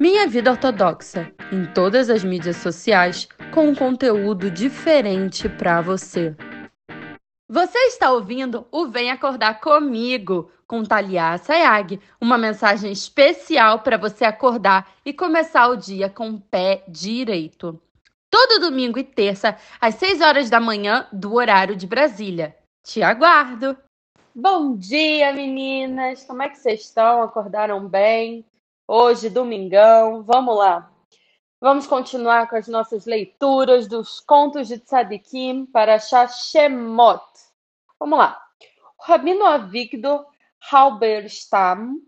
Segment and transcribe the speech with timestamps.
[0.00, 6.34] Minha Vida Ortodoxa, em todas as mídias sociais, com um conteúdo diferente para você.
[7.46, 14.24] Você está ouvindo o Vem Acordar Comigo, com Talia Sayag, uma mensagem especial para você
[14.24, 17.78] acordar e começar o dia com o pé direito.
[18.30, 22.56] Todo domingo e terça, às 6 horas da manhã, do horário de Brasília.
[22.82, 23.76] Te aguardo!
[24.34, 26.24] Bom dia, meninas!
[26.24, 27.22] Como é que vocês estão?
[27.22, 28.46] Acordaram bem?
[28.92, 30.92] Hoje, domingão, vamos lá.
[31.60, 37.22] Vamos continuar com as nossas leituras dos contos de Tzadikim para Shashemot.
[38.00, 38.44] Vamos lá.
[38.98, 40.26] Rabino Avigdor
[40.72, 42.00] Halberstam.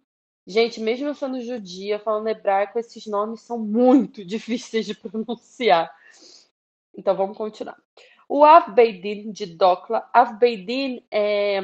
[0.45, 5.88] Gente, mesmo eu sendo judia, falando hebraico, esses nomes são muito difíceis de pronunciar.
[6.98, 7.78] Então vamos continuar.
[8.28, 11.60] O Avbeidin de Dokla, Avbeidin é,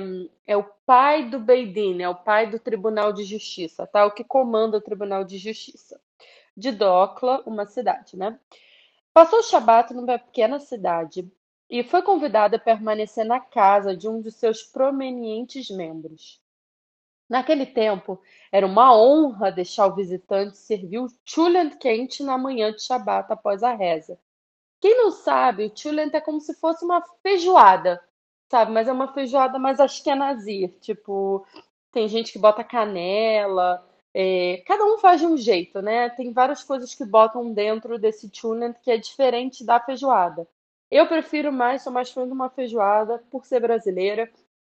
[0.46, 4.04] é o pai do Beidin, é o pai do Tribunal de Justiça, tá?
[4.04, 6.00] O que comanda o Tribunal de Justiça.
[6.56, 8.38] De Dokla, uma cidade, né?
[9.14, 11.30] Passou o Shabat numa pequena cidade
[11.70, 16.40] e foi convidado a permanecer na casa de um de seus prominentes membros.
[17.28, 22.82] Naquele tempo, era uma honra deixar o visitante servir o chulent quente na manhã de
[22.82, 24.18] Shabat após a reza.
[24.80, 28.00] Quem não sabe, o chulent é como se fosse uma feijoada,
[28.48, 28.72] sabe?
[28.72, 30.78] Mas é uma feijoada mais ashkenazir.
[30.80, 31.44] Tipo,
[31.92, 33.84] tem gente que bota canela.
[34.14, 36.08] É, cada um faz de um jeito, né?
[36.10, 40.46] Tem várias coisas que botam dentro desse chulent que é diferente da feijoada.
[40.90, 44.30] Eu prefiro mais, sou mais fã de uma feijoada por ser brasileira.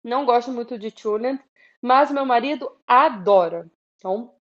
[0.05, 1.41] Não gosto muito de chulent,
[1.81, 3.71] mas meu marido adora.
[3.97, 4.35] Então,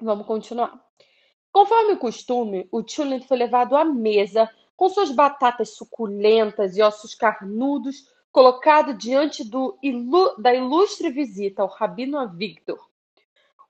[0.00, 0.82] vamos continuar.
[1.52, 7.14] Conforme o costume, o chulent foi levado à mesa com suas batatas suculentas e ossos
[7.14, 12.84] carnudos, colocado diante do ilu da ilustre visita ao Rabino Avigdor.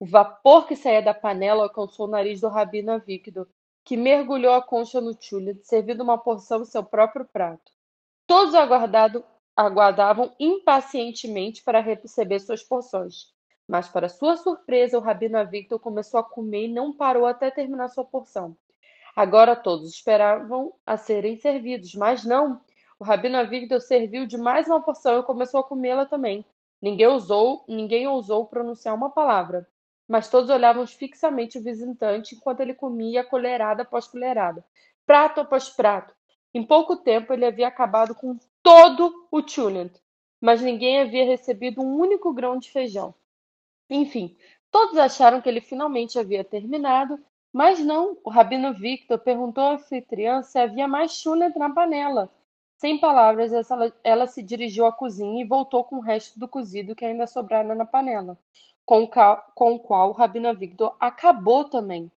[0.01, 3.47] O vapor que saía da panela alcançou o nariz do Rabino Avigdor,
[3.85, 7.71] que mergulhou a concha no tchule, servindo uma porção em seu próprio prato.
[8.27, 8.55] Todos
[9.55, 13.33] aguardavam impacientemente para receber suas porções.
[13.69, 17.89] Mas, para sua surpresa, o Rabino Avigdor começou a comer e não parou até terminar
[17.89, 18.57] sua porção.
[19.15, 22.61] Agora todos esperavam a serem servidos, mas não.
[22.99, 26.45] O Rabino Avigdor serviu de mais uma porção e começou a comê-la também.
[26.83, 29.67] Ninguém ousou, ninguém ousou pronunciar uma palavra,
[30.09, 34.65] mas todos olhavam fixamente o visitante enquanto ele comia colherada após colherada,
[35.07, 36.15] prato após prato.
[36.53, 39.93] Em pouco tempo ele havia acabado com todo o chulent,
[40.41, 43.15] mas ninguém havia recebido um único grão de feijão.
[43.89, 44.37] Enfim,
[44.71, 47.19] todos acharam que ele finalmente havia terminado
[47.55, 52.29] mas não, o Rabino Victor perguntou à anfitriã se havia mais chulent na panela.
[52.77, 53.53] Sem palavras,
[54.03, 57.73] ela, se dirigiu à cozinha e voltou com o resto do cozido que ainda sobrara
[57.73, 58.37] na panela,
[58.85, 62.11] com, o qual o Rabino Victor acabou também.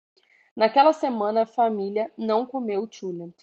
[0.56, 3.36] Naquela semana, a família não comeu chulent.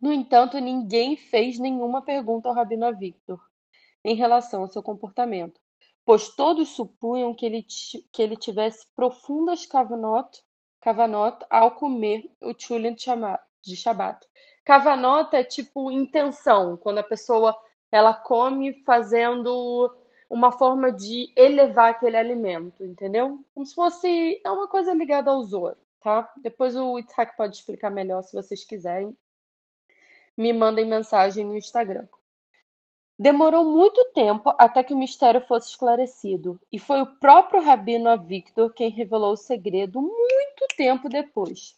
[0.00, 3.44] No entanto, ninguém fez nenhuma pergunta ao Rabino Victor
[4.04, 5.60] em relação ao seu comportamento,
[6.04, 7.66] pois todos supunham que ele,
[8.12, 10.40] que ele tivesse profundas kavanot
[10.82, 13.06] Kavanot ao comer o Chulent
[13.62, 14.26] de Shabat.
[14.64, 17.56] Kavanot é tipo intenção, quando a pessoa
[17.90, 19.94] ela come fazendo
[20.28, 23.38] uma forma de elevar aquele alimento, entendeu?
[23.54, 26.32] Como se fosse é uma coisa ligada ao Zor, tá?
[26.38, 29.16] Depois o Itzhak pode explicar melhor se vocês quiserem.
[30.36, 32.08] Me mandem mensagem no Instagram.
[33.18, 38.72] Demorou muito tempo até que o mistério fosse esclarecido, e foi o próprio Rabino Avictor
[38.72, 41.76] quem revelou o segredo muito tempo depois.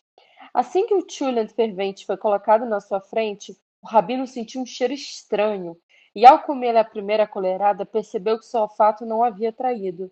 [0.52, 4.94] Assim que o chulent fervente foi colocado na sua frente, o Rabino sentiu um cheiro
[4.94, 5.76] estranho,
[6.14, 10.10] e ao comer a primeira colherada, percebeu que seu olfato não havia traído.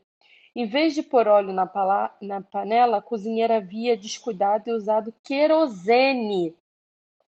[0.54, 1.70] Em vez de pôr óleo na,
[2.20, 6.54] na panela, a cozinheira havia descuidado e usado querosene.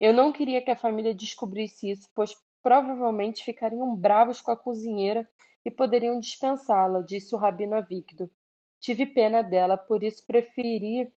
[0.01, 5.29] Eu não queria que a família descobrisse isso, pois provavelmente ficariam bravos com a cozinheira
[5.67, 8.31] e poderiam dispensá-la, disse o rabino Avigdo.
[8.81, 11.13] Tive pena dela, por isso preferi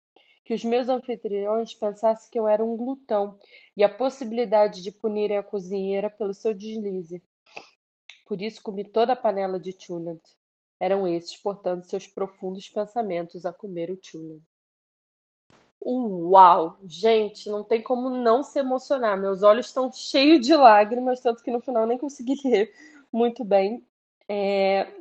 [0.43, 3.37] que os meus anfitriões pensassem que eu era um glutão
[3.77, 7.23] e a possibilidade de punirem a cozinheira pelo seu deslize.
[8.25, 10.21] Por isso comi toda a panela de chulent.
[10.79, 14.41] Eram esses, portanto, seus profundos pensamentos a comer o chulent.
[15.85, 16.79] Uau!
[16.87, 19.17] Gente, não tem como não se emocionar.
[19.17, 22.73] Meus olhos estão cheios de lágrimas, tanto que no final nem consegui ler
[23.13, 23.85] muito bem.
[24.27, 24.91] É...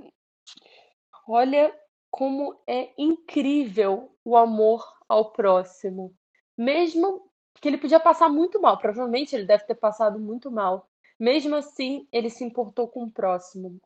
[1.27, 1.75] Olha
[2.11, 6.15] como é incrível o amor ao próximo.
[6.57, 10.87] Mesmo que ele podia passar muito mal, provavelmente ele deve ter passado muito mal.
[11.19, 13.81] Mesmo assim, ele se importou com o próximo.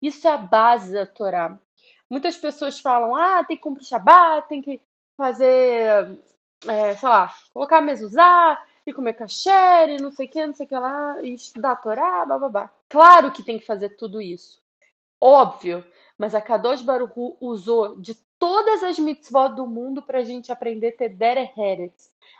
[0.00, 1.58] Isso é a base da Torá.
[2.08, 4.80] Muitas pessoas falam: ah, tem que cumprir Shabbat, tem que
[5.16, 6.16] fazer
[6.68, 10.66] é, sei lá, colocar mezuzá, e comer kasher, e não sei o que, não sei
[10.66, 12.70] o que lá, e estudar a Torá, babá.
[12.88, 14.62] Claro que tem que fazer tudo isso.
[15.20, 15.84] Óbvio.
[16.18, 20.92] Mas a Kadosh Baruchu usou de todas as mitzvot do mundo para a gente aprender
[20.92, 21.52] ter derech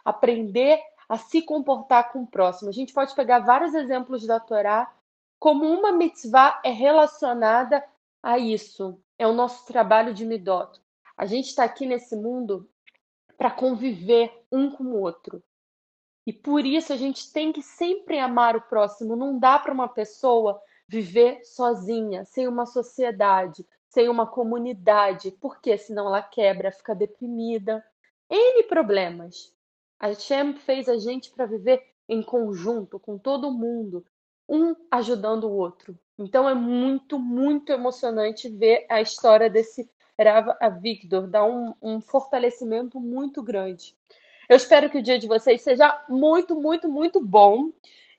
[0.05, 2.69] aprender a se comportar com o próximo.
[2.69, 4.93] A gente pode pegar vários exemplos da Torá
[5.38, 7.85] como uma mitzvah é relacionada
[8.23, 8.99] a isso.
[9.19, 10.81] É o nosso trabalho de midot.
[11.17, 12.69] A gente está aqui nesse mundo
[13.37, 15.43] para conviver um com o outro.
[16.27, 19.15] E por isso a gente tem que sempre amar o próximo.
[19.15, 26.07] Não dá para uma pessoa viver sozinha, sem uma sociedade, sem uma comunidade, porque senão
[26.07, 27.85] ela quebra, fica deprimida.
[28.31, 29.55] N problemas.
[30.01, 34.05] A Hashem fez a gente para viver em conjunto, com todo mundo,
[34.49, 35.99] um ajudando o outro.
[36.19, 39.89] Então é muito, muito emocionante ver a história desse
[40.19, 43.95] Rav Avigdor, dá um, um fortalecimento muito grande.
[44.49, 47.71] Eu espero que o dia de vocês seja muito, muito, muito bom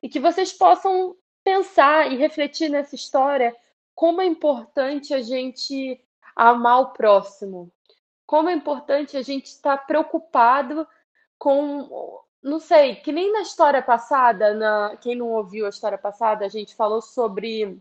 [0.02, 3.56] e que vocês possam pensar e refletir nessa história
[3.94, 6.02] como é importante a gente
[6.36, 7.72] amar o próximo,
[8.26, 10.86] como é importante a gente estar preocupado
[11.38, 16.44] com, não sei, que nem na história passada, na, quem não ouviu a história passada,
[16.44, 17.80] a gente falou sobre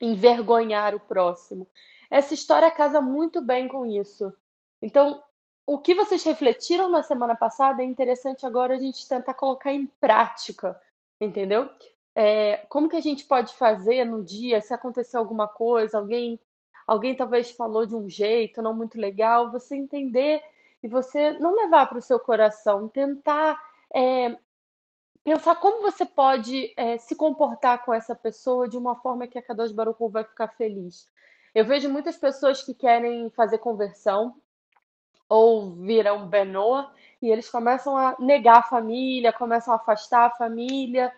[0.00, 1.66] envergonhar o próximo.
[2.10, 4.32] Essa história casa muito bem com isso.
[4.80, 5.22] Então,
[5.66, 9.86] o que vocês refletiram na semana passada é interessante agora a gente tentar colocar em
[10.00, 10.80] prática,
[11.20, 11.68] entendeu?
[12.14, 16.40] É, como que a gente pode fazer no dia, se acontecer alguma coisa, alguém,
[16.86, 20.42] alguém talvez falou de um jeito não muito legal, você entender
[20.82, 23.60] e você não levar para o seu coração, tentar
[23.92, 24.36] é,
[25.24, 29.42] pensar como você pode é, se comportar com essa pessoa de uma forma que a
[29.42, 31.08] Kadosh Baruch vai ficar feliz.
[31.56, 34.36] Eu vejo muitas pessoas que querem fazer conversão
[35.26, 36.92] ou viram Benoa
[37.22, 41.10] e eles começam a negar a família, começam a afastar a família.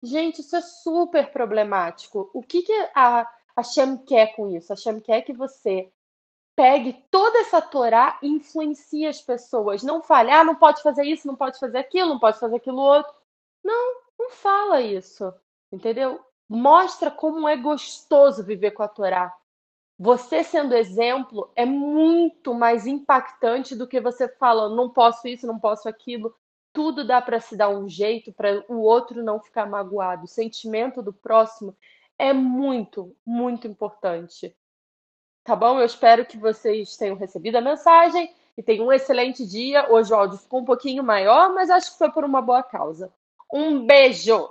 [0.00, 2.30] Gente, isso é super problemático.
[2.32, 4.72] O que, que a, a Shem quer com isso?
[4.72, 5.90] A Shem quer que você
[6.54, 9.82] pegue toda essa Torá e influencie as pessoas.
[9.82, 12.78] Não fale, ah, não pode fazer isso, não pode fazer aquilo, não pode fazer aquilo
[12.78, 13.12] outro.
[13.64, 15.34] Não, não fala isso,
[15.72, 16.24] entendeu?
[16.48, 19.36] Mostra como é gostoso viver com a Torá.
[20.02, 25.58] Você sendo exemplo é muito mais impactante do que você falando, não posso isso, não
[25.58, 26.34] posso aquilo.
[26.72, 30.24] Tudo dá para se dar um jeito para o outro não ficar magoado.
[30.24, 31.76] O sentimento do próximo
[32.18, 34.56] é muito, muito importante.
[35.44, 35.78] Tá bom?
[35.78, 39.86] Eu espero que vocês tenham recebido a mensagem e tenham um excelente dia.
[39.92, 43.12] Hoje o áudio ficou um pouquinho maior, mas acho que foi por uma boa causa.
[43.52, 44.50] Um beijo!